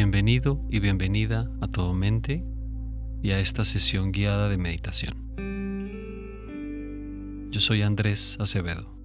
Bienvenido 0.00 0.64
y 0.70 0.78
bienvenida 0.78 1.50
a 1.60 1.66
todo 1.66 1.92
mente 1.92 2.44
y 3.20 3.32
a 3.32 3.40
esta 3.40 3.64
sesión 3.64 4.12
guiada 4.12 4.48
de 4.48 4.56
meditación. 4.56 5.26
Yo 7.50 7.58
soy 7.58 7.82
Andrés 7.82 8.36
Acevedo. 8.38 8.96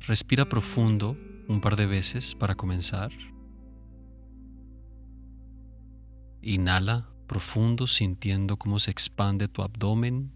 Respira 0.00 0.46
profundo 0.46 1.16
un 1.48 1.62
par 1.62 1.76
de 1.76 1.86
veces 1.86 2.34
para 2.34 2.54
comenzar. 2.54 3.12
Inhala 6.42 7.08
profundo 7.26 7.86
sintiendo 7.86 8.58
cómo 8.58 8.78
se 8.78 8.90
expande 8.90 9.48
tu 9.48 9.62
abdomen 9.62 10.30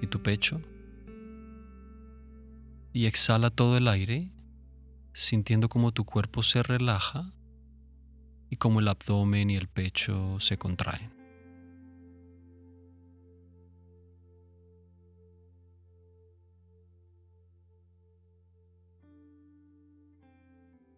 y 0.00 0.06
tu 0.06 0.22
pecho. 0.22 0.62
Y 2.92 3.06
exhala 3.06 3.50
todo 3.50 3.76
el 3.76 3.86
aire 3.86 4.32
sintiendo 5.12 5.68
cómo 5.68 5.92
tu 5.92 6.04
cuerpo 6.04 6.42
se 6.42 6.62
relaja 6.62 7.32
y 8.48 8.56
cómo 8.56 8.80
el 8.80 8.88
abdomen 8.88 9.50
y 9.50 9.56
el 9.56 9.68
pecho 9.68 10.40
se 10.40 10.58
contraen. 10.58 11.12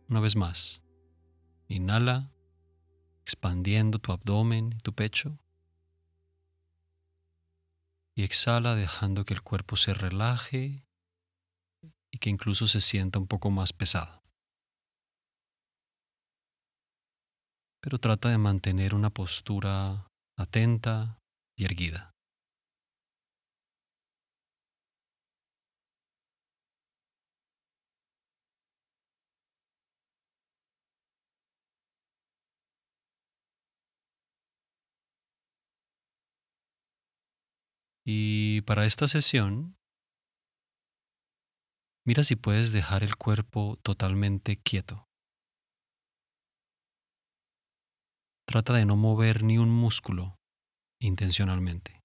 Una 0.08 0.20
vez 0.20 0.36
más, 0.36 0.82
inhala, 1.68 2.32
expandiendo 3.22 3.98
tu 3.98 4.12
abdomen 4.12 4.74
y 4.74 4.78
tu 4.78 4.92
pecho. 4.92 5.38
Y 8.14 8.22
exhala 8.24 8.74
dejando 8.74 9.24
que 9.24 9.32
el 9.32 9.42
cuerpo 9.42 9.76
se 9.76 9.94
relaje 9.94 10.86
y 12.12 12.18
que 12.18 12.30
incluso 12.30 12.68
se 12.68 12.80
sienta 12.80 13.18
un 13.18 13.26
poco 13.26 13.50
más 13.50 13.72
pesado. 13.72 14.22
Pero 17.80 17.98
trata 17.98 18.28
de 18.28 18.38
mantener 18.38 18.94
una 18.94 19.10
postura 19.10 20.06
atenta 20.38 21.18
y 21.58 21.64
erguida. 21.64 22.12
Y 38.04 38.62
para 38.62 38.84
esta 38.84 39.06
sesión, 39.06 39.76
mira 42.04 42.24
si 42.24 42.36
puedes 42.36 42.72
dejar 42.72 43.02
el 43.02 43.16
cuerpo 43.16 43.78
totalmente 43.82 44.56
quieto. 44.56 45.08
Trata 48.46 48.74
de 48.74 48.84
no 48.84 48.96
mover 48.96 49.44
ni 49.44 49.58
un 49.58 49.70
músculo 49.70 50.36
intencionalmente. 51.00 52.01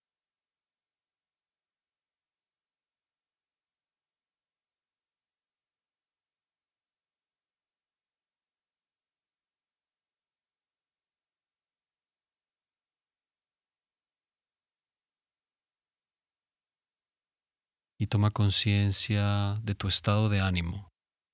Y 18.00 18.08
toma 18.08 18.32
conciencia 18.32 19.60
de 19.64 19.76
tu 19.76 19.88
estado 19.88 20.30
de 20.30 20.40
ánimo 20.40 20.90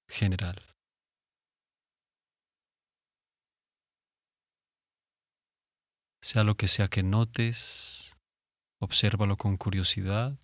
general. 0.09 0.73
Sea 6.21 6.43
lo 6.43 6.55
que 6.55 6.69
sea 6.69 6.87
que 6.87 7.03
notes, 7.03 8.13
obsérvalo 8.81 9.37
con 9.37 9.57
curiosidad 9.57 10.39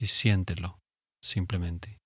y 0.00 0.06
siéntelo 0.06 0.80
simplemente. 1.22 2.03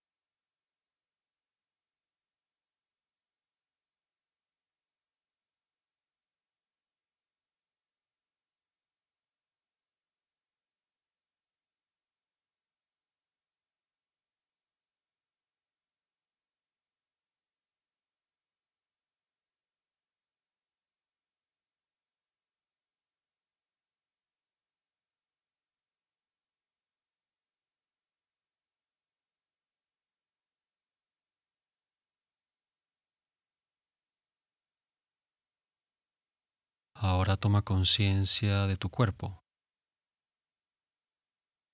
Ahora 37.19 37.37
toma 37.37 37.63
conciencia 37.63 38.69
de 38.69 38.77
tu 38.77 38.91
cuerpo. 38.91 39.43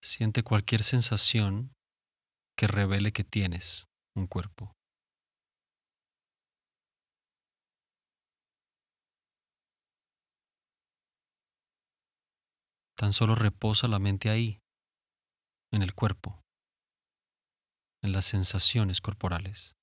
Siente 0.02 0.42
cualquier 0.42 0.82
sensación 0.82 1.74
que 2.56 2.66
revele 2.66 3.12
que 3.12 3.24
tienes 3.24 3.84
un 4.16 4.26
cuerpo. 4.26 4.72
Tan 12.96 13.12
solo 13.12 13.34
reposa 13.34 13.86
la 13.86 13.98
mente 13.98 14.30
ahí, 14.30 14.62
en 15.72 15.82
el 15.82 15.94
cuerpo, 15.94 16.40
en 18.02 18.12
las 18.12 18.24
sensaciones 18.24 19.02
corporales. 19.02 19.74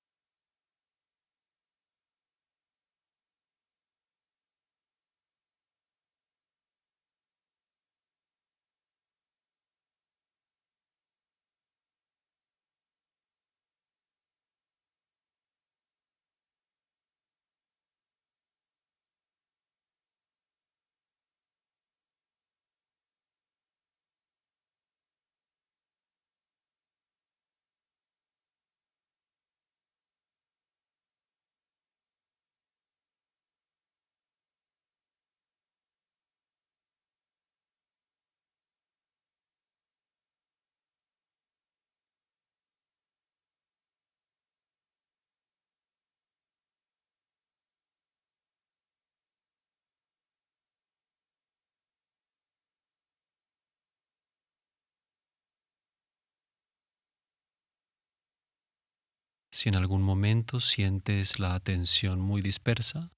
Si 59.61 59.69
en 59.69 59.75
algún 59.75 60.01
momento 60.01 60.59
sientes 60.59 61.37
la 61.37 61.53
atención 61.53 62.19
muy 62.19 62.41
dispersa, 62.41 63.11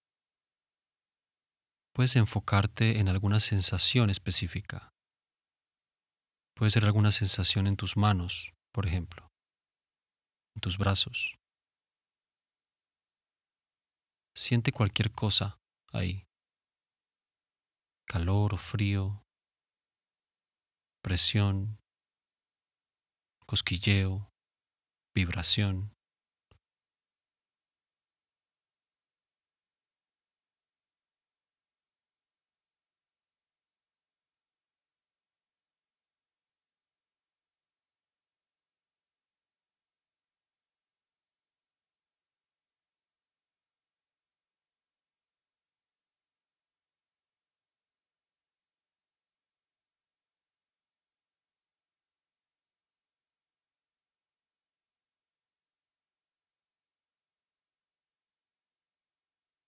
puedes 1.96 2.18
enfocarte 2.18 3.00
en 3.00 3.08
alguna 3.08 3.40
sensación 3.40 4.10
específica. 4.10 4.90
Puede 6.54 6.72
ser 6.72 6.84
alguna 6.84 7.12
sensación 7.12 7.66
en 7.66 7.78
tus 7.78 7.96
manos, 7.96 8.52
por 8.74 8.86
ejemplo, 8.86 9.30
en 10.54 10.60
tus 10.60 10.78
brazos. 10.78 11.38
Siente 14.36 14.74
cualquier 14.74 15.14
cosa 15.14 15.56
ahí. 15.94 16.26
Calor 18.06 18.56
o 18.56 18.58
frío, 18.58 19.24
presión, 21.02 21.80
cosquilleo, 23.46 24.30
vibración. 25.16 25.94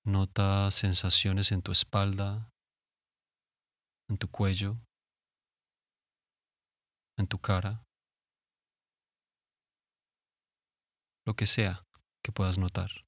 Nota 0.06 0.69
sensaciones 0.69 1.52
en 1.52 1.63
tu 1.63 1.72
espalda, 1.72 2.52
en 4.07 4.19
tu 4.19 4.30
cuello, 4.30 4.78
en 7.18 7.25
tu 7.25 7.40
cara, 7.40 7.84
lo 11.25 11.36
que 11.36 11.48
sea 11.48 11.88
que 12.24 12.31
puedas 12.31 12.60
notar. 12.60 13.05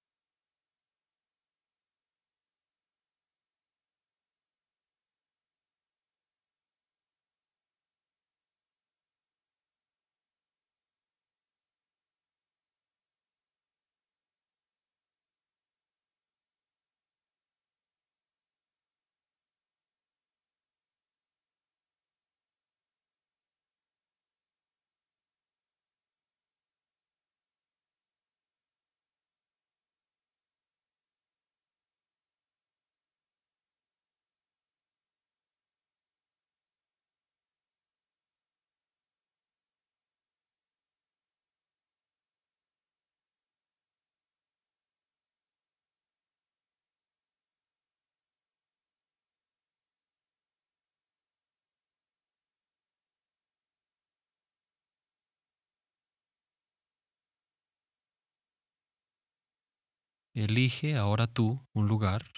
Elige 60.40 60.96
ahora 60.96 61.26
tú 61.26 61.68
un 61.74 61.88
lugar, 61.88 62.32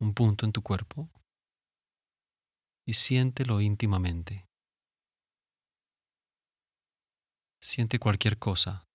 un 0.00 0.14
punto 0.14 0.46
en 0.46 0.52
tu 0.52 0.62
cuerpo 0.62 1.10
y 2.86 2.94
siéntelo 2.94 3.60
íntimamente. 3.60 4.48
Siente 7.60 7.98
cualquier 7.98 8.38
cosa, 8.38 8.88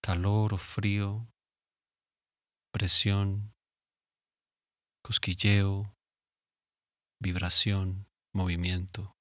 calor 0.00 0.54
o 0.54 0.58
frío, 0.58 1.26
presión, 2.70 3.56
cosquilleo, 5.02 5.96
vibración, 7.20 8.06
movimiento. 8.32 9.16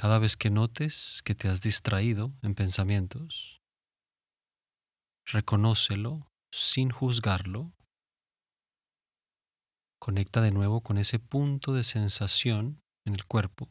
Cada 0.00 0.18
vez 0.18 0.34
que 0.34 0.48
notes 0.48 1.20
que 1.26 1.34
te 1.34 1.46
has 1.48 1.60
distraído 1.60 2.32
en 2.40 2.54
pensamientos, 2.54 3.60
reconócelo 5.26 6.32
sin 6.50 6.88
juzgarlo. 6.88 7.74
Conecta 9.98 10.40
de 10.40 10.52
nuevo 10.52 10.80
con 10.80 10.96
ese 10.96 11.18
punto 11.18 11.74
de 11.74 11.84
sensación 11.84 12.80
en 13.04 13.12
el 13.12 13.26
cuerpo 13.26 13.68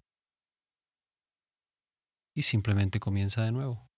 y 2.35 2.43
simplemente 2.43 2.99
comienza 2.99 3.43
de 3.43 3.51
nuevo. 3.51 3.88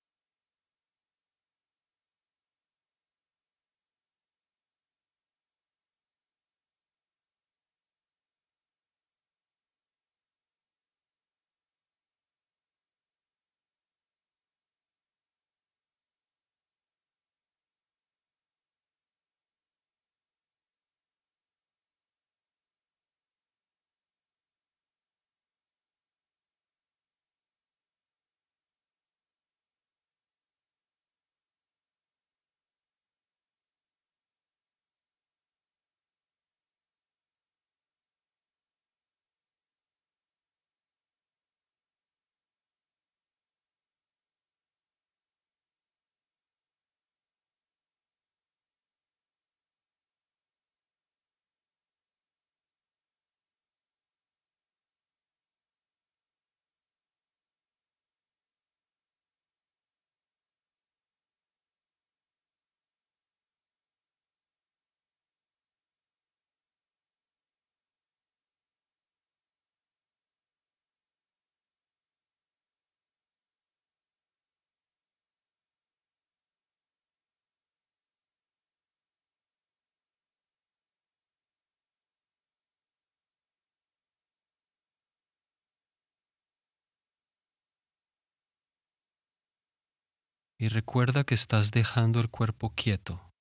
Y 90.61 90.69
recuerda 90.69 91.23
que 91.23 91.33
estás 91.33 91.71
dejando 91.71 92.19
el 92.19 92.29
cuerpo 92.29 92.75
quieto, 92.75 93.31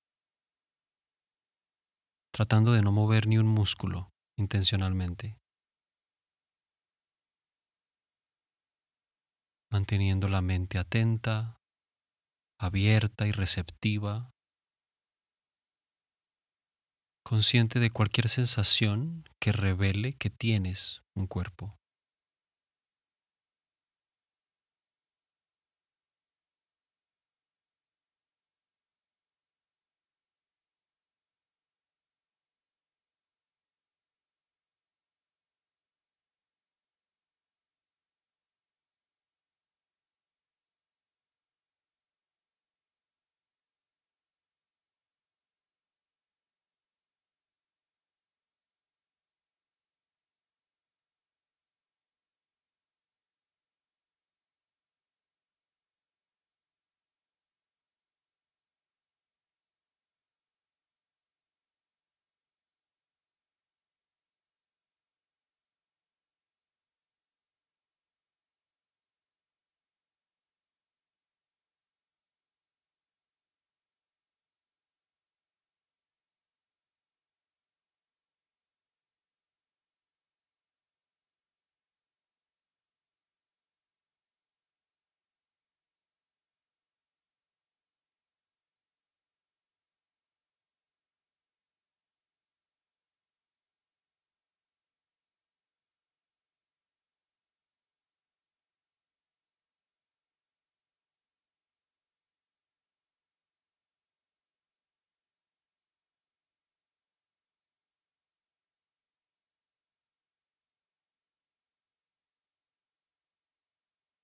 tratando 2.33 2.73
de 2.73 2.81
no 2.81 2.93
mover 2.93 3.27
ni 3.27 3.37
un 3.37 3.47
músculo 3.47 4.09
intencionalmente, 4.39 5.37
manteniendo 9.71 10.29
la 10.29 10.41
mente 10.41 10.79
atenta, 10.79 11.59
abierta 12.59 13.27
y 13.27 13.33
receptiva, 13.33 14.31
consciente 17.23 17.81
de 17.81 17.91
cualquier 17.91 18.31
sensación 18.31 19.25
que 19.39 19.53
revele 19.53 20.15
que 20.15 20.31
tienes 20.31 21.03
un 21.15 21.27
cuerpo. 21.27 21.79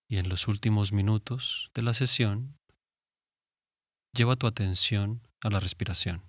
Y 0.09 0.19
en 0.19 0.29
los 0.29 0.47
últimos 0.49 0.93
minutos 0.93 1.71
de 1.75 1.83
la 1.83 1.93
sesión, 1.93 2.59
lleva 4.13 4.37
tu 4.37 4.47
atención 4.47 5.27
a 5.43 5.51
la 5.51 5.61
respiración. 5.61 6.23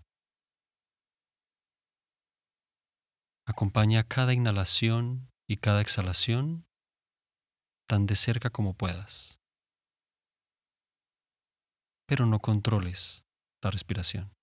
Acompaña 3.46 4.04
cada 4.04 4.34
inhalación 4.34 5.30
y 5.48 5.58
cada 5.58 5.82
exhalación 5.82 6.66
tan 7.88 8.06
de 8.06 8.16
cerca 8.16 8.50
como 8.50 8.74
puedas. 8.74 9.40
Pero 12.06 12.26
no 12.26 12.40
controles 12.40 13.24
la 13.62 13.72
respiración. 13.72 14.37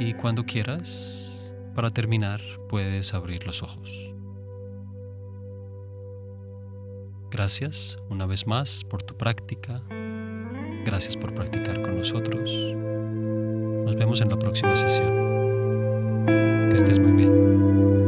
Y 0.00 0.14
cuando 0.14 0.46
quieras, 0.46 1.52
para 1.74 1.90
terminar, 1.90 2.40
puedes 2.70 3.12
abrir 3.12 3.44
los 3.44 3.62
ojos. 3.62 4.14
Gracias 7.30 7.98
una 8.08 8.24
vez 8.24 8.46
más 8.46 8.82
por 8.82 9.02
tu 9.02 9.18
práctica. 9.18 9.82
Gracias 10.86 11.18
por 11.18 11.34
practicar 11.34 11.82
con 11.82 11.98
nosotros. 11.98 12.50
Nos 12.50 13.94
vemos 13.94 14.22
en 14.22 14.30
la 14.30 14.38
próxima 14.38 14.74
sesión. 14.74 16.24
Que 16.70 16.76
estés 16.76 16.98
muy 16.98 17.12
bien. 17.12 17.99